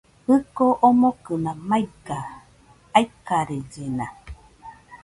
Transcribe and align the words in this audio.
Jɨko 0.27 0.65
omokɨna 0.87 1.51
maiga, 1.69 2.19
aikarellena 2.97 4.05